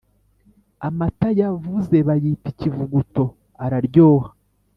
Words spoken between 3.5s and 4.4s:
araryoha